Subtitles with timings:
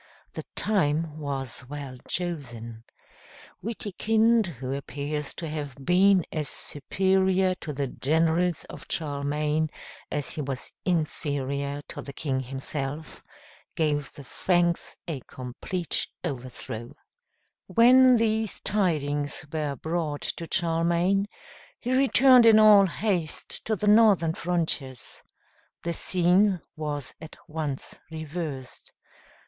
[0.33, 2.85] The time was well chosen.
[3.63, 9.69] Witikind, who appears to have been as superior to the generals of Charlemagne
[10.09, 13.21] as he was inferior to the king himself,
[13.75, 16.95] gave the Franks a complete overthrow.
[16.97, 21.27] [Illustration: Charlemagne at Witikind's baptism.] When these tidings were brought to Charlemagne,
[21.79, 25.21] he returned in all haste to the northern frontiers.
[25.83, 28.93] The scene was at once reversed.